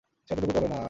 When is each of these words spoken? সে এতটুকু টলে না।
সে 0.29 0.31
এতটুকু 0.33 0.51
টলে 0.55 0.67
না। 0.67 0.79